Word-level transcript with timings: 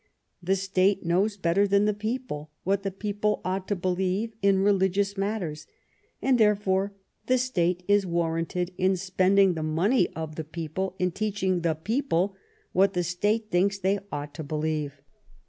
The 0.41 0.55
State 0.55 1.05
knows 1.05 1.37
better 1.37 1.67
than 1.67 1.85
the 1.85 1.93
people 1.93 2.49
what 2.63 2.81
the 2.81 2.89
people 2.89 3.39
ought 3.45 3.67
to 3.67 3.75
believe 3.75 4.33
in 4.41 4.57
religious 4.63 5.15
matters, 5.15 5.67
and 6.23 6.39
therefore 6.39 6.95
the 7.27 7.37
State 7.37 7.83
is 7.87 8.03
warranted 8.03 8.71
in 8.79 8.95
spending 8.97 9.53
the 9.53 9.61
money 9.61 10.07
of 10.15 10.37
the 10.37 10.43
people 10.43 10.95
in 10.97 11.11
teaching 11.11 11.61
the 11.61 11.75
people 11.75 12.35
what 12.71 12.93
the 12.93 13.03
State 13.03 13.51
thinks 13.51 13.77
they 13.77 13.99
ought 14.11 14.33
to 14.33 14.43
believe. 14.43 15.03